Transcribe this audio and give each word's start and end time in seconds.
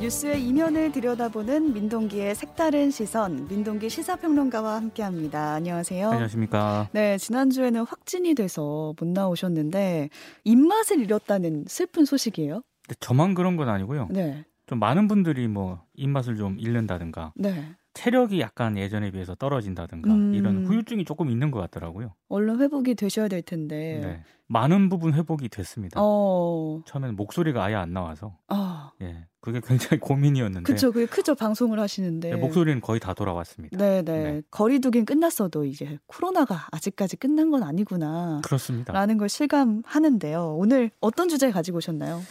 뉴스의 0.00 0.46
이면을 0.46 0.92
들여다보는 0.92 1.72
민동기의 1.72 2.34
색다른 2.34 2.90
시선, 2.90 3.48
민동기 3.48 3.88
시사평론가와 3.88 4.74
함께합니다. 4.76 5.54
안녕하세요. 5.54 6.10
안녕하십니까. 6.10 6.90
네, 6.92 7.16
지난주에는 7.16 7.82
확진이 7.82 8.34
돼서 8.34 8.92
못 9.00 9.08
나오셨는데 9.08 10.10
입맛을 10.44 11.00
잃었다는 11.00 11.64
슬픈 11.66 12.04
소식이에요. 12.04 12.62
저만 13.00 13.34
그런 13.34 13.56
건 13.56 13.70
아니고요. 13.70 14.08
네. 14.10 14.44
좀 14.66 14.78
많은 14.80 15.08
분들이 15.08 15.48
뭐 15.48 15.80
입맛을 15.94 16.36
좀 16.36 16.58
잃는다든가 16.58 17.32
네. 17.34 17.64
체력이 17.94 18.40
약간 18.40 18.76
예전에 18.76 19.10
비해서 19.10 19.34
떨어진다든가 19.34 20.12
음. 20.12 20.34
이런 20.34 20.66
후유증이 20.66 21.06
조금 21.06 21.30
있는 21.30 21.50
것 21.50 21.60
같더라고요. 21.60 22.12
얼른 22.28 22.60
회복이 22.60 22.94
되셔야 22.96 23.28
될 23.28 23.40
텐데. 23.40 24.00
네. 24.04 24.22
많은 24.48 24.90
부분 24.90 25.14
회복이 25.14 25.48
됐습니다. 25.48 25.98
어. 26.00 26.82
처음에는 26.84 27.16
목소리가 27.16 27.64
아예 27.64 27.74
안 27.74 27.92
나와서 27.94 28.36
아. 28.48 28.75
예, 29.02 29.26
그게 29.40 29.60
굉장히 29.64 29.98
고민이었는데 30.00 30.72
그쵸, 30.72 30.92
그게 30.92 31.06
크죠. 31.06 31.34
방송을 31.34 31.78
하시는데. 31.78 32.30
네, 32.30 32.36
목소리는 32.36 32.80
거의 32.80 33.00
다 33.00 33.14
돌아왔습니다. 33.14 33.76
네, 33.76 34.02
네. 34.02 34.22
네. 34.22 34.42
거리두기는 34.50 35.04
끝났어도 35.04 35.64
이제 35.64 35.98
코로나가 36.06 36.66
아직까지 36.72 37.16
끝난 37.16 37.50
건 37.50 37.62
아니구나. 37.62 38.40
그렇습니다. 38.44 38.92
라는 38.92 39.18
걸 39.18 39.28
실감하는데요. 39.28 40.56
오늘 40.56 40.90
어떤 41.00 41.28
주제 41.28 41.50
가지고 41.50 41.78
오셨나요? 41.78 42.22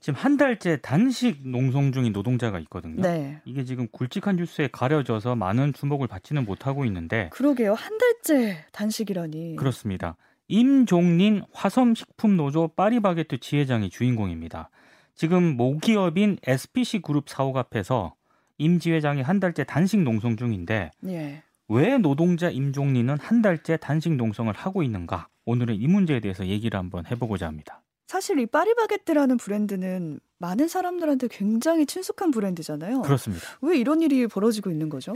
지금 0.00 0.18
한 0.18 0.36
달째 0.36 0.80
단식 0.80 1.46
농성 1.46 1.90
중인 1.92 2.12
노동자가 2.12 2.60
있거든요. 2.60 3.02
네. 3.02 3.40
이게 3.44 3.64
지금 3.64 3.88
굵직한 3.90 4.36
뉴스에 4.36 4.68
가려져서 4.70 5.34
많은 5.34 5.72
주목을 5.72 6.06
받지는 6.06 6.44
못하고 6.44 6.84
있는데 6.84 7.30
그러게요. 7.32 7.74
한 7.74 7.98
달째 7.98 8.64
단식이라니. 8.72 9.56
그렇습니다. 9.56 10.16
임종린 10.46 11.42
화섬식품노조 11.52 12.68
파리바게트 12.76 13.38
지회장이 13.40 13.90
주인공입니다. 13.90 14.70
지금 15.18 15.56
모기업인 15.56 16.38
SPC 16.46 17.00
그룹 17.02 17.28
사옥 17.28 17.56
앞에서 17.56 18.14
임 18.56 18.78
지 18.78 18.92
회장이 18.92 19.20
한 19.22 19.40
달째 19.40 19.64
단식 19.64 20.00
농성 20.00 20.36
중인데 20.36 20.92
예. 21.08 21.42
왜 21.66 21.98
노동자 21.98 22.48
임종린은 22.50 23.18
한 23.18 23.42
달째 23.42 23.76
단식 23.76 24.14
농성을 24.14 24.52
하고 24.54 24.84
있는가? 24.84 25.26
오늘은 25.44 25.74
이 25.74 25.88
문제에 25.88 26.20
대해서 26.20 26.46
얘기를 26.46 26.78
한번 26.78 27.04
해보고자 27.04 27.46
합니다. 27.48 27.82
사실 28.06 28.38
이 28.38 28.46
파리바게뜨라는 28.46 29.38
브랜드는 29.38 30.20
많은 30.38 30.68
사람들한테 30.68 31.26
굉장히 31.32 31.84
친숙한 31.84 32.30
브랜드잖아요. 32.30 33.02
그렇습니다. 33.02 33.44
왜 33.60 33.76
이런 33.76 34.00
일이 34.02 34.24
벌어지고 34.28 34.70
있는 34.70 34.88
거죠? 34.88 35.14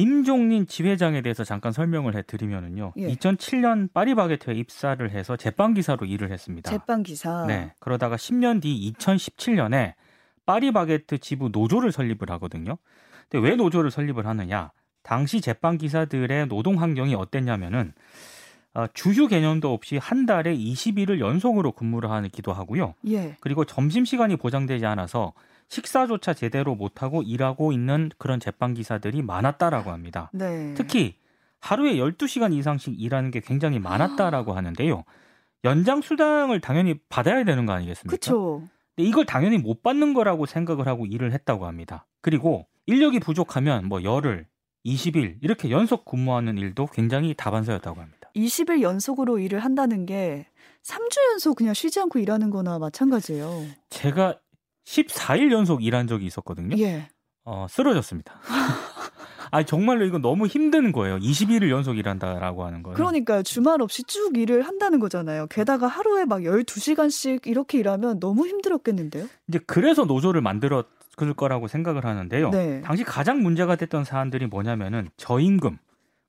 임종린 0.00 0.66
지회장에 0.66 1.20
대해서 1.20 1.44
잠깐 1.44 1.72
설명을 1.72 2.16
해드리면은요. 2.16 2.94
예. 2.96 3.08
2007년 3.08 3.92
파리바게트에 3.92 4.54
입사를 4.54 5.10
해서 5.10 5.36
제빵 5.36 5.74
기사로 5.74 6.06
일을 6.06 6.32
했습니다. 6.32 6.70
제빵 6.70 7.02
기사. 7.02 7.44
네. 7.46 7.74
그러다가 7.80 8.16
10년 8.16 8.62
뒤 8.62 8.92
2017년에 8.92 9.94
파리바게트 10.46 11.18
지부 11.18 11.50
노조를 11.50 11.92
설립을 11.92 12.30
하거든요. 12.30 12.78
근데 13.28 13.46
왜 13.46 13.56
노조를 13.56 13.90
설립을 13.90 14.26
하느냐? 14.26 14.72
당시 15.02 15.40
제빵 15.40 15.76
기사들의 15.76 16.48
노동 16.48 16.80
환경이 16.80 17.14
어땠냐면은 17.14 17.92
어, 18.72 18.86
주휴 18.94 19.26
개념도 19.28 19.72
없이 19.72 19.98
한 19.98 20.26
달에 20.26 20.56
20일을 20.56 21.18
연속으로 21.18 21.72
근무를 21.72 22.10
하기도 22.10 22.52
하고요. 22.52 22.94
예. 23.08 23.36
그리고 23.40 23.64
점심 23.64 24.04
시간이 24.04 24.36
보장되지 24.36 24.86
않아서 24.86 25.32
식사조차 25.70 26.34
제대로 26.34 26.74
못하고 26.74 27.22
일하고 27.22 27.72
있는 27.72 28.10
그런 28.18 28.40
제빵 28.40 28.74
기사들이 28.74 29.22
많았다라고 29.22 29.90
합니다. 29.92 30.30
네. 30.34 30.74
특히 30.76 31.14
하루에 31.60 31.94
12시간 31.94 32.52
이상씩 32.52 33.00
일하는 33.00 33.30
게 33.30 33.40
굉장히 33.40 33.78
많았다라고 33.78 34.52
하는데요. 34.52 35.04
연장 35.64 36.00
수당을 36.00 36.60
당연히 36.60 36.98
받아야 37.08 37.44
되는 37.44 37.66
거 37.66 37.72
아니겠습니까? 37.72 38.10
그렇죠. 38.10 38.62
근데 38.96 39.08
이걸 39.08 39.26
당연히 39.26 39.58
못 39.58 39.82
받는 39.82 40.12
거라고 40.12 40.46
생각을 40.46 40.88
하고 40.88 41.06
일을 41.06 41.32
했다고 41.32 41.66
합니다. 41.66 42.06
그리고 42.20 42.66
인력이 42.86 43.20
부족하면 43.20 43.86
뭐 43.86 44.02
열흘, 44.02 44.46
20일 44.84 45.36
이렇게 45.40 45.70
연속 45.70 46.04
근무하는 46.04 46.58
일도 46.58 46.86
굉장히 46.86 47.34
다반사였다고 47.34 48.00
합니다. 48.00 48.30
20일 48.34 48.82
연속으로 48.82 49.38
일을 49.38 49.60
한다는 49.60 50.06
게 50.06 50.46
3주 50.82 51.32
연속 51.32 51.56
그냥 51.56 51.74
쉬지 51.74 52.00
않고 52.00 52.18
일하는 52.18 52.50
거나 52.50 52.78
마찬가지예요. 52.78 53.66
제가 53.90 54.38
14일 54.90 55.52
연속 55.52 55.84
일한 55.84 56.06
적이 56.06 56.26
있었거든요. 56.26 56.76
예. 56.78 57.08
어, 57.44 57.66
쓰러졌습니다. 57.68 58.40
아 59.52 59.64
정말로 59.64 60.04
이거 60.04 60.18
너무 60.18 60.46
힘든 60.46 60.92
거예요. 60.92 61.18
20일을 61.18 61.70
연속 61.70 61.98
일한다라고 61.98 62.64
하는 62.64 62.82
거는. 62.84 62.96
그러니까요. 62.96 63.42
주말 63.42 63.82
없이 63.82 64.04
쭉 64.04 64.36
일을 64.36 64.62
한다는 64.62 65.00
거잖아요. 65.00 65.48
게다가 65.48 65.88
하루에 65.88 66.24
막 66.24 66.42
12시간씩 66.42 67.48
이렇게 67.48 67.78
일하면 67.78 68.20
너무 68.20 68.46
힘들었겠는데요? 68.46 69.26
이제 69.48 69.58
그래서 69.66 70.04
노조를 70.04 70.40
만들었을 70.40 71.34
거라고 71.36 71.66
생각을 71.66 72.04
하는데요. 72.04 72.50
네. 72.50 72.80
당시 72.82 73.02
가장 73.02 73.42
문제가 73.42 73.74
됐던 73.74 74.04
사안들이 74.04 74.46
뭐냐면은 74.46 75.08
저임금 75.16 75.78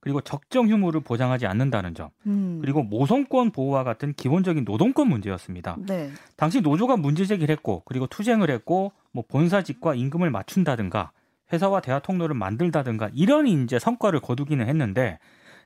그리고 0.01 0.19
적정 0.19 0.67
휴무를 0.67 0.99
보장하지 1.01 1.45
않는다는 1.45 1.93
점 1.93 2.09
음. 2.25 2.57
그리고 2.59 2.83
모성권 2.83 3.51
보호와 3.51 3.83
같은 3.83 4.13
기본적인 4.13 4.65
노동권 4.65 5.07
문제였습니다. 5.07 5.77
네. 5.87 6.11
당시 6.35 6.59
노조가 6.59 6.97
문제 6.97 7.25
제기를 7.25 7.53
했고 7.53 7.83
그리고 7.85 8.07
투쟁을 8.07 8.49
했고 8.49 8.91
뭐 9.11 9.23
본사직과 9.27 9.95
임금을 9.95 10.31
맞춘다든가 10.31 11.11
회사와 11.53 11.81
대화 11.81 11.99
통로를 11.99 12.35
만들다든가 12.35 13.11
이런 13.13 13.47
이제 13.47 13.77
성과를 13.77 14.19
거두기는 14.19 14.67
했는데 14.67 15.19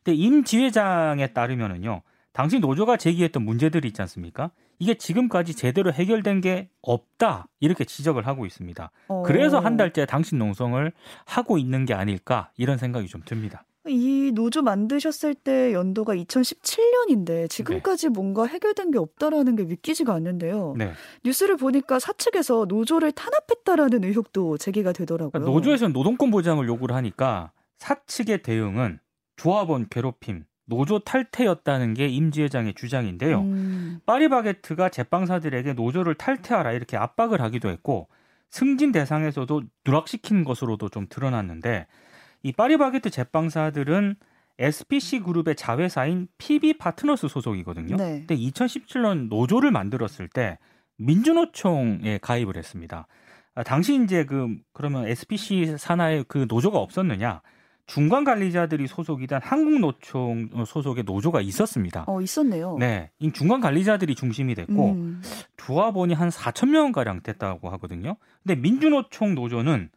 근데 0.04 0.16
임 0.16 0.44
지회장에 0.44 1.28
따르면은요 1.28 2.02
당시 2.34 2.60
노조가 2.60 2.98
제기했던 2.98 3.44
문제들이 3.44 3.88
있지 3.88 4.02
않습니까? 4.02 4.52
이게 4.78 4.96
지금까지 4.96 5.56
제대로 5.56 5.94
해결된 5.94 6.42
게 6.42 6.70
없다 6.82 7.48
이렇게 7.62 7.86
지적을 7.86 8.28
하고 8.28 8.46
있습니다. 8.46 8.92
어. 9.08 9.24
그래서 9.24 9.60
한 9.60 9.78
달째 9.78 10.06
당신 10.06 10.38
농성을 10.38 10.92
하고 11.26 11.58
있는 11.58 11.86
게 11.86 11.94
아닐까 11.94 12.52
이런 12.58 12.78
생각이 12.78 13.08
좀 13.08 13.22
듭니다. 13.24 13.64
이 13.88 14.32
노조 14.34 14.62
만드셨을 14.62 15.36
때 15.36 15.74
연도가 15.74 16.16
2017년인데 16.16 17.50
지금까지 17.50 18.10
뭔가 18.10 18.46
해결된 18.46 18.92
게 18.92 18.98
없다라는 18.98 19.56
게 19.56 19.64
믿기지가 19.64 20.14
않는데요. 20.14 20.74
네. 20.78 20.92
뉴스를 21.24 21.58
보니까 21.58 22.00
사측에서 22.00 22.66
노조를 22.68 23.12
탄압했다라는 23.12 24.04
의혹도 24.04 24.58
제기가 24.58 24.92
되더라고요. 24.92 25.32
그러니까 25.32 25.52
노조에서는 25.52 25.94
노동권 25.94 26.32
보장을 26.32 26.66
요구를 26.68 26.96
하니까 26.96 27.52
사측의 27.78 28.42
대응은 28.44 29.00
조합원 29.36 29.88
괴롭힘, 29.90 30.46
노조 30.66 31.00
탈퇴였다는 31.00 31.94
게 31.94 32.08
임 32.08 32.32
지 32.32 32.42
회장의 32.42 32.74
주장인데요. 32.74 33.42
음, 33.42 34.00
파리바게트가 34.06 34.90
제빵사들에게 34.90 35.74
노조를 35.74 36.16
탈퇴하라 36.16 36.72
이렇게 36.72 36.98
압박을 36.98 37.42
하기도 37.42 37.70
했고 37.70 38.08
승진 38.50 38.92
대상에서도 38.92 39.62
누락시킨 39.86 40.44
것으로도 40.44 40.90
좀 40.90 41.06
드러났는데 41.10 41.86
이 42.46 42.52
파리바게트 42.52 43.10
제빵사들은 43.10 44.18
SPC 44.60 45.22
그룹의 45.22 45.56
자회사인 45.56 46.28
PB 46.38 46.78
파트너스 46.78 47.28
소속이거든요. 47.28 47.96
네. 47.96 48.20
근데 48.20 48.38
2017년 48.38 49.30
노조를 49.30 49.72
만들었을 49.72 50.30
때 50.30 50.60
민주노총에 50.98 52.20
가입을 52.22 52.56
했습니다. 52.56 53.08
아, 53.56 53.64
당시 53.64 54.00
이제 54.00 54.26
그 54.26 54.58
그러면 54.74 55.08
SPC 55.08 55.76
산하에 55.80 56.24
그 56.28 56.46
노조가 56.48 56.78
없었느냐? 56.78 57.42
중간 57.88 58.24
관리자들이 58.24 58.86
소속이던 58.86 59.42
한국노총 59.44 60.66
소속의 60.68 61.04
노조가 61.04 61.42
있었습니다. 61.42 62.06
어 62.08 62.22
있었네요. 62.22 62.78
네, 62.80 63.10
이 63.18 63.32
중간 63.32 63.60
관리자들이 63.60 64.14
중심이 64.14 64.54
됐고 64.54 64.92
음, 64.92 65.22
조합원이 65.58 66.14
한 66.14 66.30
4천 66.30 66.70
명 66.70 66.92
가량 66.92 67.22
됐다고 67.22 67.70
하거든요. 67.72 68.18
근데 68.44 68.60
민주노총 68.60 69.34
노조는 69.34 69.90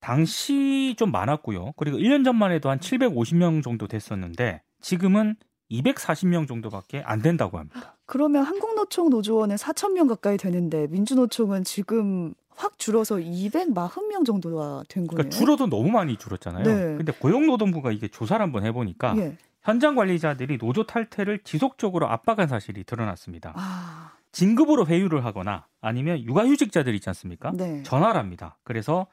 당시 0.00 0.94
좀 0.98 1.10
많았고요. 1.10 1.72
그리고 1.76 1.98
1년 1.98 2.24
전만 2.24 2.52
해도 2.52 2.70
한 2.70 2.78
750명 2.78 3.62
정도 3.62 3.86
됐었는데 3.86 4.62
지금은 4.80 5.36
240명 5.70 6.48
정도밖에 6.48 7.02
안 7.04 7.20
된다고 7.20 7.58
합니다. 7.58 7.96
그러면 8.06 8.44
한국노총 8.44 9.10
노조원은 9.10 9.56
4천 9.56 9.92
명 9.92 10.06
가까이 10.06 10.36
되는데 10.36 10.86
민주노총은 10.88 11.64
지금 11.64 12.32
확 12.58 12.78
줄어서 12.78 13.16
240명 13.16 14.24
정도가 14.24 14.84
된 14.88 15.06
거네요. 15.06 15.16
그러니까 15.16 15.36
줄어도 15.36 15.66
너무 15.68 15.90
많이 15.90 16.16
줄었잖아요. 16.16 16.64
네. 16.64 16.96
근데 16.96 17.12
고용노동부가 17.12 17.92
이게 17.92 18.08
조사를 18.08 18.42
한번 18.42 18.64
해보니까 18.64 19.16
예. 19.18 19.36
현장 19.62 19.94
관리자들이 19.94 20.58
노조 20.58 20.84
탈퇴를 20.84 21.40
지속적으로 21.44 22.08
압박한 22.08 22.48
사실이 22.48 22.84
드러났습니다. 22.84 23.52
아, 23.54 24.12
진급으로 24.32 24.86
회유를 24.86 25.24
하거나 25.24 25.66
아니면 25.80 26.20
육아휴직자들 26.20 26.94
있지 26.94 27.08
않습니까? 27.10 27.52
네. 27.54 27.82
전화를 27.82 28.18
합니다. 28.18 28.56
그래서 28.64 29.06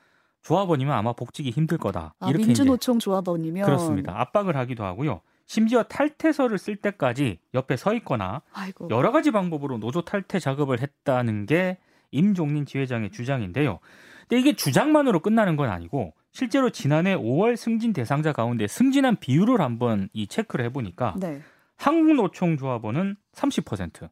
조합원이면 0.46 0.94
아마 0.94 1.14
복직이 1.14 1.50
힘들 1.50 1.80
거다. 1.80 2.14
아, 2.20 2.30
이렇게 2.30 2.46
민주노총 2.46 3.00
조합원이면 3.00 3.66
그렇습니다. 3.66 4.20
압박을 4.22 4.56
하기도 4.56 4.86
하고요. 4.86 5.22
심지어 5.48 5.84
탈퇴서를 5.84 6.60
쓸 6.60 6.76
때까지 6.76 7.40
옆에 7.56 7.76
서 7.76 7.96
있거나 7.96 8.44
아이고. 8.54 8.88
여러 8.92 9.12
가지 9.12 9.32
방법으로 9.32 9.80
노조 9.80 10.04
탈퇴 10.04 10.40
작업을 10.40 10.82
했다는 10.82 11.48
게 11.48 11.80
임종린 12.12 12.68
지회장의 12.68 13.10
주장인데요. 13.10 13.80
근데 14.28 14.40
이게 14.40 14.56
주장만으로 14.56 15.20
끝나는 15.20 15.56
건 15.56 15.70
아니고 15.70 16.14
실제로 16.32 16.70
지난해 16.70 17.16
5월 17.16 17.56
승진 17.56 17.92
대상자 17.92 18.32
가운데 18.32 18.68
승진한 18.68 19.16
비율을 19.16 19.62
한번 19.62 20.10
이 20.14 20.28
체크를 20.28 20.66
해보니까 20.66 21.16
네. 21.20 21.42
한국노총 21.78 22.58
조합원은 22.58 23.16
30%, 23.34 24.10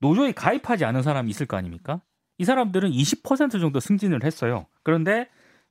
노조에 0.00 0.32
가입하지 0.32 0.86
않은 0.86 1.02
사람이 1.02 1.28
있을 1.28 1.46
거 1.46 1.58
아닙니까? 1.58 2.00
이 2.38 2.44
사람들은 2.44 2.90
20% 2.90 3.60
정도 3.60 3.80
승진을 3.80 4.24
했어요. 4.24 4.66
그런데 4.82 5.28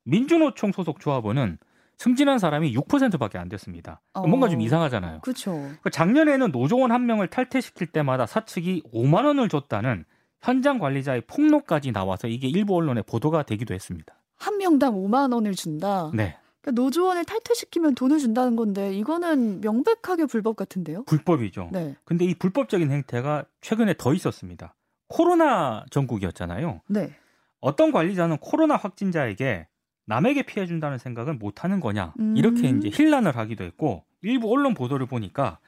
민주노총 0.08 0.72
소속 0.72 1.00
조합원은 1.00 1.58
승진한 1.98 2.40
사람이 2.40 2.74
6%밖에 2.74 3.38
안 3.38 3.50
됐습니다. 3.50 4.02
뭔가 4.14 4.50
좀 4.50 4.60
어. 4.60 4.64
이상하잖아요. 4.64 5.22
그렇죠. 5.22 5.70
그 5.82 5.90
작년에는 5.90 6.52
노조원 6.52 6.92
한 6.92 7.06
명을 7.06 7.28
탈퇴시킬 7.28 7.88
때마다 7.88 8.26
사측이 8.26 8.84
5만 8.94 9.26
원을 9.26 9.50
줬다는 9.50 10.06
현장 10.42 10.78
관리자의 10.78 11.22
폭로까지 11.28 11.92
나와서 11.92 12.28
이게 12.28 12.48
일부 12.48 12.76
언론에 12.76 13.02
보도가 13.02 13.44
되기도 13.44 13.74
했습니다. 13.74 14.14
한 14.36 14.58
명당 14.60 14.94
5만 14.94 15.34
원을 15.34 15.56
준다. 15.56 16.12
네, 16.14 16.38
그러니까 16.62 16.82
노조원을 16.82 17.26
탈퇴시키면 17.26 17.96
돈을 17.96 18.20
준다는 18.20 18.56
건데 18.56 18.94
이거는 18.94 19.62
명백하게 19.62 20.28
불법 20.28 20.56
같은데요? 20.56 21.04
불법이죠. 21.06 21.70
네. 21.72 21.96
근데 22.06 22.26
이 22.26 22.36
불법적인 22.36 22.92
행태가 22.92 23.46
최근에 23.62 23.96
더 23.98 24.14
있었습니다. 24.14 24.76
코로나 25.08 25.86
전국이었잖아요. 25.90 26.82
네. 26.88 27.16
어떤 27.60 27.92
관리자는 27.92 28.38
코로나 28.38 28.76
확진자에게 28.76 29.68
남에게 30.08 30.44
피해 30.44 30.66
준다는 30.66 30.98
생각은 30.98 31.38
못 31.38 31.64
하는 31.64 31.80
거냐 31.80 32.14
음. 32.20 32.36
이렇게 32.36 32.70
이제 32.70 32.90
힐난을 32.92 33.38
하기도 33.38 33.64
했고 33.64 34.04
일부 34.22 34.52
언론 34.52 34.74
보도를 34.74 35.06
보니까 35.06 35.60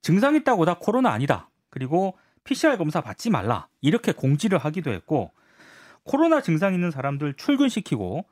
증상 0.00 0.34
있다고 0.34 0.64
다 0.64 0.76
코로나 0.80 1.10
아니다 1.10 1.50
그리고 1.70 2.16
PCR 2.44 2.76
검사 2.78 3.00
받지 3.00 3.30
말라 3.30 3.68
이렇게 3.80 4.12
공지를 4.12 4.58
하기도 4.58 4.90
했고 4.90 5.30
코로나 6.04 6.40
증상 6.40 6.74
있는 6.74 6.90
사람들 6.90 7.34
출근시키고 7.34 8.24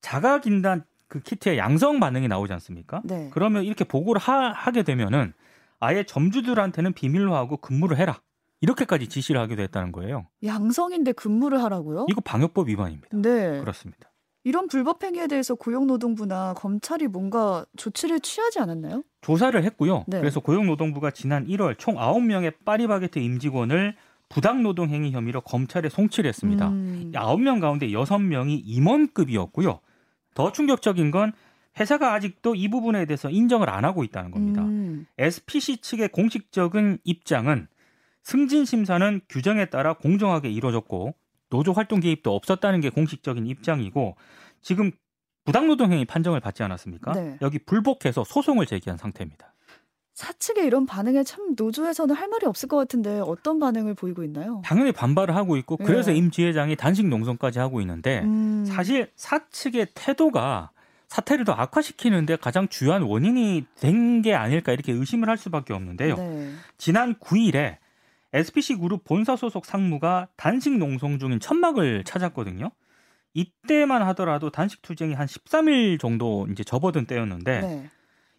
자가 0.00 0.40
진단 0.40 0.84
그 1.08 1.20
키트에 1.20 1.58
양성 1.58 2.00
반응이 2.00 2.28
나오지 2.28 2.52
않습니까? 2.54 3.00
네. 3.04 3.30
그러면 3.32 3.64
이렇게 3.64 3.84
보고를 3.84 4.20
하, 4.20 4.70
게 4.70 4.82
되면은 4.82 5.32
아예 5.80 6.04
점주들한테는 6.04 6.92
비밀로 6.92 7.34
하고 7.34 7.56
근무를 7.56 7.96
해라 7.96 8.20
이렇게까지 8.60 9.08
지시를 9.08 9.40
하기도 9.40 9.62
했다는 9.62 9.92
거예요. 9.92 10.26
양성인데 10.44 11.12
근무를 11.12 11.62
하라고요? 11.62 12.06
이거 12.08 12.20
방역법 12.20 12.68
위반입니다. 12.68 13.08
네. 13.12 13.60
그렇습니다. 13.60 14.10
이런 14.48 14.66
불법 14.66 15.04
행위에 15.04 15.26
대해서 15.26 15.54
고용노동부나 15.54 16.54
검찰이 16.54 17.06
뭔가 17.06 17.66
조치를 17.76 18.20
취하지 18.20 18.60
않았나요? 18.60 19.02
조사를 19.20 19.62
했고요. 19.62 20.06
네. 20.06 20.20
그래서 20.20 20.40
고용노동부가 20.40 21.10
지난 21.10 21.46
1월 21.46 21.76
총 21.76 21.96
9명의 21.96 22.54
파리바게트 22.64 23.18
임직원을 23.18 23.94
부당노동 24.30 24.88
행위 24.88 25.12
혐의로 25.12 25.42
검찰에 25.42 25.90
송치를 25.90 26.28
했습니다. 26.28 26.68
음. 26.68 27.12
9명 27.14 27.60
가운데 27.60 27.88
6명이 27.88 28.62
임원급이었고요. 28.64 29.80
더 30.32 30.52
충격적인 30.52 31.10
건 31.10 31.34
회사가 31.78 32.14
아직도 32.14 32.54
이 32.54 32.68
부분에 32.68 33.04
대해서 33.04 33.28
인정을 33.28 33.68
안 33.68 33.84
하고 33.84 34.02
있다는 34.02 34.30
겁니다. 34.30 34.62
음. 34.62 35.04
SPC 35.18 35.82
측의 35.82 36.08
공식적인 36.08 37.00
입장은 37.04 37.68
승진 38.22 38.64
심사는 38.64 39.20
규정에 39.28 39.66
따라 39.66 39.92
공정하게 39.92 40.48
이루어졌고 40.48 41.14
노조 41.50 41.72
활동 41.72 42.00
개입도 42.00 42.34
없었다는 42.34 42.80
게 42.80 42.90
공식적인 42.90 43.46
입장이고 43.46 44.16
지금 44.62 44.90
부당노동행위 45.44 46.04
판정을 46.04 46.40
받지 46.40 46.62
않았습니까? 46.62 47.12
네. 47.12 47.38
여기 47.40 47.58
불복해서 47.58 48.24
소송을 48.24 48.66
제기한 48.66 48.98
상태입니다. 48.98 49.54
사측의 50.14 50.66
이런 50.66 50.84
반응에 50.84 51.22
참 51.22 51.54
노조에서는 51.56 52.14
할 52.14 52.28
말이 52.28 52.44
없을 52.44 52.68
것 52.68 52.76
같은데 52.76 53.20
어떤 53.24 53.60
반응을 53.60 53.94
보이고 53.94 54.24
있나요? 54.24 54.60
당연히 54.64 54.90
반발을 54.90 55.36
하고 55.36 55.56
있고 55.56 55.76
그래서 55.76 56.10
네. 56.10 56.16
임 56.18 56.30
지회장이 56.32 56.74
단식 56.76 57.06
농성까지 57.06 57.60
하고 57.60 57.80
있는데 57.80 58.22
음. 58.24 58.64
사실 58.66 59.10
사측의 59.14 59.88
태도가 59.94 60.72
사태를 61.06 61.44
더 61.44 61.52
악화시키는데 61.52 62.36
가장 62.36 62.68
주요한 62.68 63.02
원인이 63.02 63.64
된 63.80 64.20
게 64.20 64.34
아닐까 64.34 64.72
이렇게 64.72 64.92
의심을 64.92 65.28
할 65.28 65.38
수밖에 65.38 65.72
없는데요. 65.72 66.16
네. 66.16 66.50
지난 66.76 67.14
9일에 67.14 67.76
SPC 68.32 68.76
그룹 68.76 69.04
본사 69.04 69.36
소속 69.36 69.64
상무가 69.64 70.28
단식 70.36 70.76
농성 70.76 71.18
중인 71.18 71.40
천막을 71.40 72.04
찾았거든요. 72.04 72.70
이때만 73.34 74.02
하더라도 74.08 74.50
단식 74.50 74.82
투쟁이 74.82 75.14
한 75.14 75.26
13일 75.26 75.98
정도 76.00 76.46
이제 76.50 76.64
접어든 76.64 77.06
때였는데 77.06 77.60
네. 77.60 77.88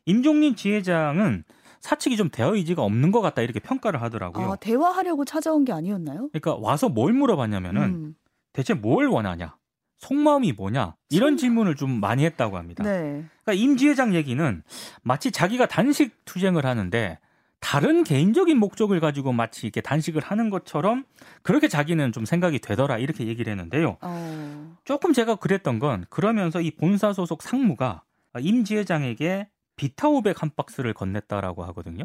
임종린 0.06 0.56
지회장은 0.56 1.44
사측이 1.80 2.18
좀 2.18 2.30
대화 2.30 2.50
의지가 2.50 2.82
없는 2.84 3.12
것 3.12 3.22
같다 3.22 3.42
이렇게 3.42 3.60
평가를 3.60 4.02
하더라고요. 4.02 4.52
아, 4.52 4.56
대화하려고 4.58 5.24
찾아온 5.26 5.64
게 5.64 5.72
아니었나요? 5.72 6.30
그러니까 6.34 6.56
와서 6.56 6.90
뭘 6.90 7.14
물어봤냐면은 7.14 7.82
음. 7.84 8.16
대체 8.52 8.74
뭘 8.74 9.08
원하냐, 9.08 9.56
속마음이 10.00 10.54
뭐냐 10.54 10.96
이런 11.10 11.34
속- 11.34 11.38
질문을 11.38 11.76
좀 11.76 12.00
많이 12.02 12.26
했다고 12.26 12.58
합니다. 12.58 12.84
네. 12.84 13.24
그러니까 13.44 13.54
임 13.54 13.78
지회장 13.78 14.14
얘기는 14.14 14.64
마치 15.04 15.32
자기가 15.32 15.68
단식 15.68 16.26
투쟁을 16.26 16.66
하는데 16.66 17.18
다른 17.60 18.04
개인적인 18.04 18.58
목적을 18.58 19.00
가지고 19.00 19.34
마치 19.34 19.68
이렇게 19.68 19.82
단식을 19.82 20.22
하는 20.22 20.50
것처럼 20.50 21.06
그렇게 21.44 21.68
자기는 21.68 22.12
좀 22.14 22.26
생각이 22.26 22.60
되더라 22.60 22.98
이렇게 22.98 23.28
얘기를 23.28 23.52
했는데요. 23.52 23.98
어. 24.02 24.78
조금 24.86 25.14
제가 25.14 25.36
그랬던 25.36 25.80
건 25.80 26.06
그러면서 26.10 26.62
이 26.62 26.72
본사 26.72 27.12
소속 27.14 27.42
상무가 27.44 28.04
임 28.40 28.64
지회장에게 28.64 29.50
비타오백 29.76 30.42
한 30.42 30.52
박스를 30.56 30.94
건넸다라고 30.94 31.60
하거든요. 31.68 32.04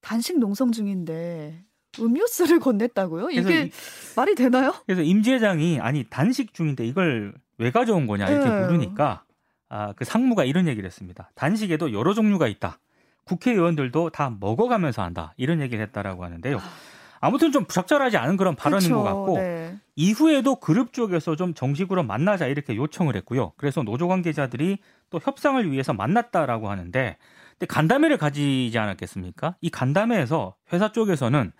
단식 0.00 0.38
농성 0.38 0.72
중인데 0.72 1.64
음료수를 1.98 2.58
건넸다고요? 2.60 3.30
이게 3.32 3.64
이- 3.64 3.70
말이 4.16 4.34
되나요? 4.34 4.72
그래서 4.86 5.02
임 5.02 5.22
지회장이 5.22 5.80
아니 5.80 6.04
단식 6.04 6.54
중인데 6.54 6.86
이걸 6.86 7.34
왜 7.58 7.70
가져온 7.70 8.06
거냐 8.06 8.28
이렇게 8.28 8.48
네. 8.48 8.60
물으니까 8.62 9.24
아, 9.68 9.92
그 9.94 10.04
상무가 10.04 10.44
이런 10.44 10.68
얘기를 10.68 10.86
했습니다. 10.86 11.30
단식에도 11.34 11.92
여러 11.92 12.14
종류가 12.14 12.46
있다. 12.48 12.78
국회의원들도 13.24 14.10
다 14.10 14.34
먹어가면서 14.40 15.02
한다. 15.02 15.32
이런 15.36 15.60
얘기를 15.60 15.82
했다라고 15.84 16.24
하는데요. 16.24 16.58
아무튼 17.20 17.52
좀 17.52 17.66
적절하지 17.66 18.16
않은 18.16 18.36
그런 18.36 18.56
발언인 18.56 18.88
그쵸, 18.88 18.96
것 18.96 19.04
같고 19.04 19.38
네. 19.38 19.76
이후에도 19.94 20.56
그룹 20.56 20.92
쪽에서 20.92 21.36
좀 21.36 21.54
정식으로 21.54 22.02
만나자 22.02 22.46
이렇게 22.48 22.74
요청을 22.74 23.14
했고요. 23.16 23.52
그래서 23.56 23.82
노조 23.84 24.08
관계자들이 24.08 24.78
또 25.10 25.20
협상을 25.22 25.70
위해서 25.70 25.92
만났다라고 25.92 26.68
하는데 26.68 27.16
근데 27.52 27.66
간담회를 27.66 28.18
가지지 28.18 28.76
않았겠습니까? 28.76 29.54
이 29.60 29.70
간담회에서 29.70 30.56
회사 30.72 30.90
쪽에서는 30.90 31.52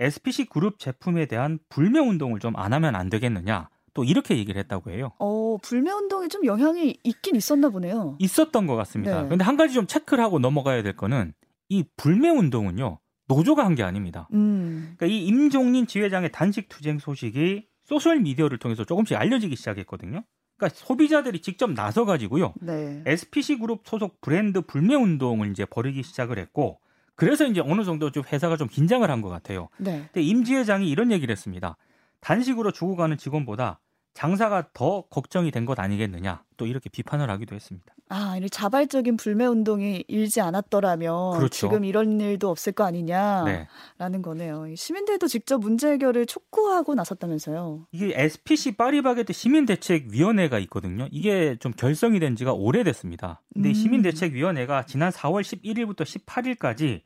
SPC 0.00 0.46
그룹 0.46 0.78
제품에 0.78 1.26
대한 1.26 1.58
불매 1.68 1.98
운동을 1.98 2.40
좀 2.40 2.54
안 2.56 2.72
하면 2.72 2.96
안 2.96 3.10
되겠느냐. 3.10 3.68
또 3.94 4.04
이렇게 4.04 4.36
얘기를 4.38 4.58
했다고 4.60 4.90
해요. 4.90 5.12
어, 5.18 5.58
불매 5.62 5.90
운동이 5.90 6.28
좀 6.28 6.44
영향이 6.44 6.96
있긴 7.04 7.36
있었나 7.36 7.68
보네요. 7.68 8.16
있었던 8.18 8.66
것 8.66 8.74
같습니다. 8.76 9.22
네. 9.22 9.28
근데 9.28 9.44
한 9.44 9.56
가지 9.56 9.74
좀 9.74 9.86
체크를 9.86 10.22
하고 10.24 10.38
넘어가야 10.38 10.82
될 10.82 10.96
거는 10.96 11.34
이 11.68 11.84
불매 11.96 12.28
운동은요. 12.30 12.98
노조가 13.28 13.64
한 13.64 13.74
게 13.74 13.82
아닙니다. 13.82 14.28
음. 14.32 14.94
그러니까 14.96 15.06
이 15.06 15.26
임종린 15.26 15.86
지회장의 15.86 16.32
단식 16.32 16.68
투쟁 16.68 16.98
소식이 16.98 17.66
소셜 17.84 18.20
미디어를 18.20 18.58
통해서 18.58 18.84
조금씩 18.84 19.16
알려지기 19.16 19.56
시작했거든요. 19.56 20.22
그러니까 20.56 20.78
소비자들이 20.78 21.40
직접 21.40 21.72
나서 21.72 22.04
가지고요. 22.04 22.54
네. 22.60 23.02
SPC 23.06 23.58
그룹 23.58 23.82
소속 23.86 24.20
브랜드 24.20 24.60
불매 24.60 24.94
운동을 24.94 25.50
이제 25.50 25.64
벌이기 25.64 26.02
시작을 26.02 26.38
했고 26.38 26.78
그래서 27.14 27.46
이제 27.46 27.60
어느 27.60 27.84
정도 27.84 28.10
좀 28.10 28.22
회사가 28.30 28.56
좀 28.56 28.68
긴장을 28.68 29.08
한 29.10 29.20
것 29.22 29.28
같아요. 29.28 29.68
네. 29.78 30.02
근데 30.12 30.22
임 30.22 30.44
지회장이 30.44 30.88
이런 30.88 31.10
얘기를 31.12 31.32
했습니다. 31.32 31.76
단식으로 32.22 32.70
죽어가는 32.72 33.18
직원보다 33.18 33.80
장사가 34.14 34.68
더 34.74 35.02
걱정이 35.10 35.50
된 35.50 35.64
것 35.64 35.78
아니겠느냐. 35.80 36.42
또 36.58 36.66
이렇게 36.66 36.88
비판을 36.90 37.30
하기도 37.30 37.54
했습니다. 37.56 37.94
아, 38.10 38.36
이 38.36 38.48
자발적인 38.50 39.16
불매 39.16 39.46
운동이 39.46 40.04
일지 40.06 40.42
않았더라면 40.42 41.38
그렇죠. 41.38 41.48
지금 41.68 41.84
이런 41.86 42.20
일도 42.20 42.50
없을 42.50 42.72
거 42.72 42.84
아니냐라는 42.84 43.66
네. 43.98 44.22
거네요. 44.22 44.66
이 44.66 44.76
시민들도 44.76 45.28
직접 45.28 45.58
문제 45.58 45.92
해결을 45.92 46.26
촉구하고 46.26 46.94
나섰다면서요. 46.94 47.86
이게 47.90 48.12
SPC 48.14 48.76
파리바게트 48.76 49.32
시민대책위원회가 49.32 50.58
있거든요. 50.60 51.08
이게 51.10 51.56
좀 51.58 51.72
결성이 51.72 52.20
된 52.20 52.36
지가 52.36 52.52
오래됐습니다. 52.52 53.40
근데 53.54 53.70
이 53.70 53.72
음. 53.72 53.74
시민대책위원회가 53.74 54.84
지난 54.84 55.10
4월 55.10 55.40
11일부터 55.40 56.02
18일까지 56.04 57.00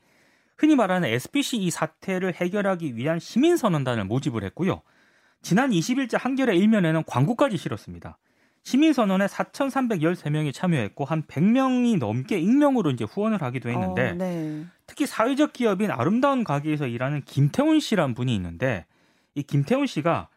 흔히 0.58 0.74
말하는 0.74 1.08
SPC 1.08 1.58
이 1.58 1.70
사태를 1.70 2.34
해결하기 2.34 2.96
위한 2.96 3.20
시민선언단을 3.20 4.04
모집을 4.06 4.42
했고요. 4.42 4.82
지난 5.46 5.70
20일자 5.70 6.18
한겨레 6.18 6.56
일면에는 6.56 7.04
광고까지 7.06 7.56
실었습니다. 7.56 8.18
시민선언에 8.64 9.26
4,313명이 9.26 10.52
참여했고 10.52 11.04
한 11.04 11.22
100명이 11.22 11.98
넘게 11.98 12.40
익명으로 12.40 12.90
이제 12.90 13.04
후원을 13.04 13.40
하기도 13.40 13.68
했는데 13.68 14.10
어, 14.10 14.14
네. 14.14 14.66
특히 14.88 15.06
사회적 15.06 15.52
기업인 15.52 15.92
아름다운 15.92 16.42
가게에서 16.42 16.88
일하는 16.88 17.22
김태훈 17.24 17.78
씨란 17.78 18.14
분이 18.14 18.34
있는데 18.34 18.86
이 19.36 19.44
김태훈 19.44 19.86
씨가 19.86 20.30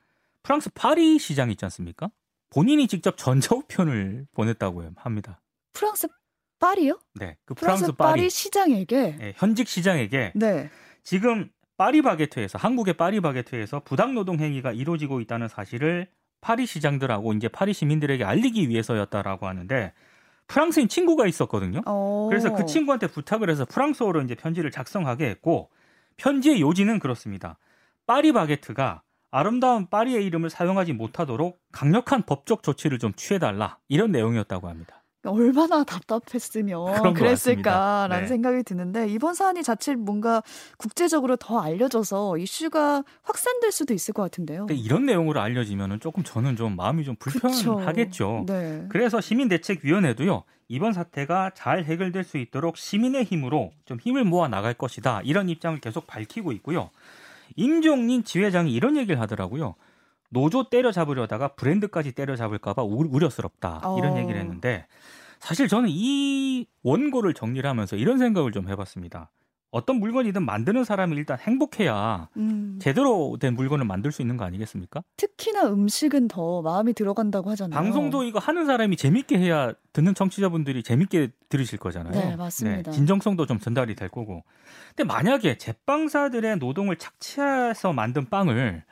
프랑스 0.43 0.69
파리 0.75 1.17
시장 1.17 1.49
있지 1.49 1.65
않습니까? 1.65 2.11
본인이 2.51 2.87
직접 2.87 3.17
전자우편을 3.17 4.27
보냈다고 4.33 4.91
합니다. 4.95 5.41
프랑스 5.73 6.07
파리요? 6.59 6.99
네, 7.15 7.35
그 7.45 7.55
프랑스, 7.55 7.85
프랑스 7.85 7.97
파리, 7.97 8.11
파리 8.11 8.29
시장에게 8.29 9.17
예, 9.19 9.33
현직 9.37 9.67
시장에게 9.69 10.33
네. 10.35 10.69
지금 11.03 11.49
파리바게트에서 11.79 12.57
한국의 12.57 12.95
파리바게트에서 12.95 13.79
부당 13.85 14.13
노동 14.13 14.39
행위가 14.39 14.73
이루어지고 14.73 15.21
있다는 15.21 15.47
사실을 15.47 16.07
파리 16.41 16.65
시장들하고 16.65 17.33
이제 17.33 17.47
파리 17.47 17.73
시민들에게 17.73 18.23
알리기 18.23 18.67
위해서였다라고 18.67 19.47
하는데 19.47 19.93
프랑스인 20.47 20.89
친구가 20.89 21.25
있었거든요. 21.27 21.81
어. 21.85 22.27
그래서 22.29 22.53
그 22.53 22.65
친구한테 22.65 23.07
부탁을 23.07 23.49
해서 23.49 23.65
프랑스어로 23.65 24.21
이제 24.21 24.35
편지를 24.35 24.71
작성하게 24.71 25.29
했고 25.29 25.69
편지의 26.17 26.59
요지는 26.59 26.99
그렇습니다. 26.99 27.57
파리바게트가 28.07 29.01
아름다운 29.31 29.87
파리의 29.87 30.25
이름을 30.25 30.49
사용하지 30.49 30.93
못하도록 30.93 31.61
강력한 31.71 32.23
법적 32.23 32.61
조치를 32.63 32.99
좀 32.99 33.13
취해달라 33.13 33.77
이런 33.87 34.11
내용이었다고 34.11 34.67
합니다. 34.67 34.98
얼마나 35.25 35.83
답답했으면 35.83 36.79
그랬을까라는 37.13 38.21
네. 38.21 38.27
생각이 38.27 38.63
드는데 38.63 39.07
이번 39.09 39.33
사안이 39.33 39.63
자칫 39.63 39.95
뭔가 39.95 40.41
국제적으로 40.77 41.35
더 41.35 41.59
알려져서 41.59 42.37
이슈가 42.37 43.03
확산될 43.23 43.71
수도 43.71 43.93
있을 43.93 44.13
것 44.13 44.21
같은데요. 44.23 44.67
이런 44.69 45.05
내용으로 45.05 45.41
알려지면 45.41 45.99
조금 45.99 46.23
저는 46.23 46.55
좀 46.55 46.75
마음이 46.75 47.03
좀 47.03 47.15
불편하겠죠. 47.17 48.45
네. 48.47 48.85
그래서 48.89 49.19
시민대책위원회도요 49.19 50.43
이번 50.69 50.93
사태가 50.93 51.51
잘 51.55 51.83
해결될 51.83 52.23
수 52.23 52.37
있도록 52.37 52.77
시민의 52.77 53.23
힘으로 53.25 53.71
좀 53.85 53.97
힘을 53.99 54.23
모아 54.23 54.47
나갈 54.47 54.73
것이다 54.73 55.21
이런 55.23 55.49
입장을 55.49 55.79
계속 55.79 56.07
밝히고 56.07 56.51
있고요. 56.53 56.91
임종린 57.55 58.23
지회장이 58.23 58.71
이런 58.71 58.95
얘기를 58.95 59.19
하더라고요. 59.19 59.75
노조 60.29 60.69
때려잡으려다가 60.69 61.49
브랜드까지 61.49 62.13
때려잡을까봐 62.13 62.83
우려스럽다 62.83 63.81
이런 63.97 64.13
어. 64.13 64.17
얘기를 64.19 64.39
했는데 64.39 64.85
사실 65.39 65.67
저는 65.67 65.89
이 65.89 66.65
원고를 66.83 67.33
정리를 67.33 67.67
하면서 67.67 67.95
이런 67.95 68.17
생각을 68.17 68.51
좀 68.51 68.69
해봤습니다. 68.69 69.31
어떤 69.71 69.97
물건이든 69.97 70.43
만드는 70.43 70.83
사람이 70.83 71.15
일단 71.15 71.37
행복해야 71.37 72.29
음. 72.37 72.79
제대로 72.81 73.37
된 73.39 73.53
물건을 73.53 73.85
만들 73.85 74.11
수 74.11 74.23
있는 74.23 74.35
거 74.35 74.43
아니겠습니까? 74.43 75.03
특히나 75.15 75.67
음식은 75.67 76.27
더 76.27 76.63
마음이 76.63 76.93
들어간다고 76.93 77.51
하잖아요. 77.51 77.79
방송도 77.79 78.23
이거 78.23 78.39
하는 78.39 78.65
사람이 78.65 78.97
재밌게 78.97 79.37
해야 79.37 79.73
듣는 79.93 80.15
청취자분들이 80.15 80.81
재밌게 80.81 81.29
들으실 81.49 81.77
거잖아요. 81.77 82.13
네, 82.13 82.35
맞습니다. 82.35 82.89
네, 82.89 82.95
진정성도 82.95 83.45
좀 83.45 83.59
전달이 83.59 83.95
될 83.95 84.09
거고. 84.09 84.43
근데 84.95 85.03
만약에 85.03 85.59
제빵사들의 85.59 86.57
노동을 86.57 86.95
착취해서 86.95 87.93
만든 87.93 88.27
빵을 88.27 88.83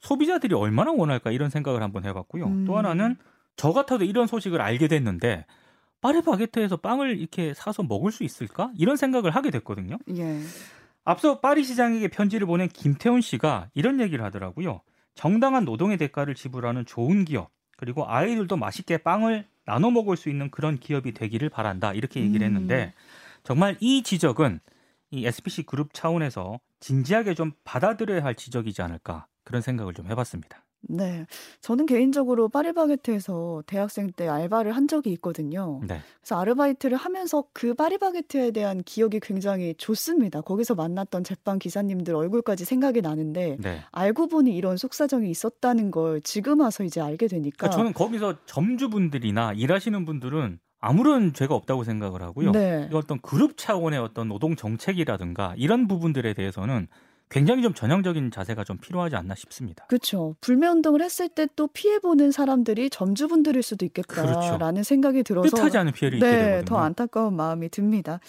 소비자들이 0.00 0.54
얼마나 0.54 0.92
원할까 0.92 1.30
이런 1.30 1.50
생각을 1.50 1.82
한번 1.82 2.04
해봤고요. 2.04 2.44
음. 2.46 2.64
또 2.64 2.76
하나는 2.76 3.16
저 3.56 3.72
같아도 3.72 4.04
이런 4.04 4.26
소식을 4.26 4.60
알게 4.60 4.88
됐는데 4.88 5.44
파리바게트에서 6.00 6.78
빵을 6.78 7.18
이렇게 7.18 7.52
사서 7.54 7.82
먹을 7.82 8.10
수 8.10 8.24
있을까? 8.24 8.70
이런 8.76 8.96
생각을 8.96 9.30
하게 9.32 9.50
됐거든요. 9.50 9.98
예. 10.16 10.40
앞서 11.04 11.40
파리 11.40 11.64
시장에게 11.64 12.08
편지를 12.08 12.46
보낸 12.46 12.68
김태훈 12.68 13.20
씨가 13.20 13.68
이런 13.74 14.00
얘기를 14.00 14.24
하더라고요. 14.24 14.80
정당한 15.14 15.64
노동의 15.64 15.98
대가를 15.98 16.34
지불하는 16.34 16.86
좋은 16.86 17.24
기업, 17.24 17.50
그리고 17.76 18.08
아이들도 18.08 18.56
맛있게 18.56 18.98
빵을 18.98 19.46
나눠 19.66 19.90
먹을 19.90 20.16
수 20.16 20.30
있는 20.30 20.50
그런 20.50 20.78
기업이 20.78 21.12
되기를 21.12 21.48
바란다. 21.50 21.92
이렇게 21.92 22.20
얘기를 22.20 22.46
음. 22.46 22.54
했는데 22.54 22.94
정말 23.42 23.76
이 23.80 24.02
지적은 24.02 24.60
이 25.10 25.26
SPC 25.26 25.64
그룹 25.64 25.92
차원에서 25.92 26.60
진지하게 26.78 27.34
좀 27.34 27.52
받아들여야 27.64 28.22
할 28.22 28.34
지적이지 28.34 28.80
않을까 28.82 29.26
그런 29.44 29.62
생각을 29.62 29.94
좀 29.94 30.06
해봤습니다. 30.06 30.64
네. 30.82 31.26
저는 31.60 31.86
개인적으로 31.86 32.48
파리바게트에서 32.48 33.62
대학생 33.66 34.10
때 34.10 34.28
알바를 34.28 34.72
한 34.72 34.88
적이 34.88 35.12
있거든요. 35.12 35.80
네. 35.86 36.00
그래서 36.20 36.40
아르바이트를 36.40 36.96
하면서 36.96 37.44
그 37.52 37.74
파리바게트에 37.74 38.50
대한 38.52 38.82
기억이 38.82 39.20
굉장히 39.20 39.74
좋습니다. 39.76 40.40
거기서 40.40 40.74
만났던 40.74 41.24
제빵 41.24 41.58
기사님들 41.58 42.14
얼굴까지 42.14 42.64
생각이 42.64 43.02
나는데 43.02 43.58
네. 43.60 43.80
알고 43.92 44.28
보니 44.28 44.56
이런 44.56 44.76
속사정이 44.76 45.30
있었다는 45.30 45.90
걸 45.90 46.20
지금 46.22 46.60
와서 46.60 46.82
이제 46.82 47.00
알게 47.00 47.28
되니까 47.28 47.68
그러니까 47.68 47.76
저는 47.76 47.92
거기서 47.92 48.46
점주분들이나 48.46 49.52
일하시는 49.52 50.04
분들은 50.04 50.58
아무런 50.82 51.34
죄가 51.34 51.54
없다고 51.54 51.84
생각을 51.84 52.22
하고요. 52.22 52.52
네. 52.52 52.88
어떤 52.94 53.20
그룹 53.20 53.58
차원의 53.58 53.98
어떤 53.98 54.28
노동 54.28 54.56
정책이라든가 54.56 55.54
이런 55.58 55.86
부분들에 55.86 56.32
대해서는 56.32 56.88
굉장히 57.30 57.62
좀 57.62 57.72
전형적인 57.72 58.32
자세가 58.32 58.64
좀 58.64 58.76
필요하지 58.78 59.16
않나 59.16 59.34
싶습니다. 59.36 59.86
그렇죠. 59.86 60.34
불매 60.40 60.66
운동을 60.66 61.00
했을 61.00 61.28
때 61.28 61.46
또 61.56 61.68
피해 61.68 61.98
보는 61.98 62.32
사람들이 62.32 62.90
점주분들일 62.90 63.62
수도 63.62 63.84
있겠다라는 63.86 64.34
그렇죠. 64.34 64.82
생각이 64.82 65.22
들어서 65.22 65.56
뜻하지 65.56 65.78
않은 65.78 65.92
피해를 65.92 66.18
네, 66.18 66.26
입게 66.26 66.38
되거든요. 66.38 66.64
더 66.64 66.78
안타까운 66.78 67.34
마음이 67.36 67.68
듭니다. 67.70 68.20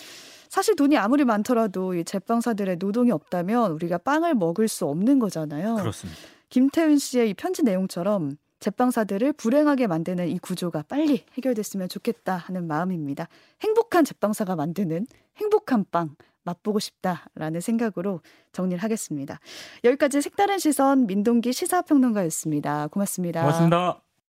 사실 0.50 0.75
돈이 0.75 0.98
아무리 0.98 1.24
많더라도 1.24 1.96
이 1.96 2.03
제빵사들의 2.03 2.77
노동이 2.77 3.12
없다면 3.12 3.72
우리가 3.72 4.00
빵을 4.00 4.36
먹을 4.36 4.67
수 4.67 4.86
없는 4.86 5.20
거잖아요. 5.20 5.75
그렇습니다. 5.75 6.20
김태윤 6.50 6.98
씨의 6.98 7.29
이 7.29 7.34
편지 7.34 7.63
내용처럼 7.63 8.38
제빵사들을 8.60 9.34
불행하게 9.34 9.88
만드는 9.88 10.27
이 10.27 10.38
구조가 10.39 10.84
빨리 10.88 11.24
해결됐으면 11.38 11.89
좋겠다 11.89 12.36
하는 12.36 12.67
마음입니다. 12.67 13.27
행복한 13.62 14.03
제빵사가 14.03 14.55
만드는 14.55 15.08
행복한 15.38 15.86
빵 15.89 16.15
맛보고 16.43 16.79
싶다라는 16.79 17.62
생각으로 17.62 18.21
정리를 18.51 18.81
하겠습니다. 18.83 19.39
여기까지 19.83 20.21
색다른 20.21 20.60
시선 20.60 21.07
민동기 21.07 21.53
시사평론가였습니다. 21.53 22.88
고맙습니다. 22.88 23.41
고맙습니다. 23.41 24.11